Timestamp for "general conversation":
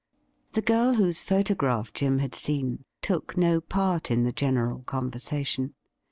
4.31-5.75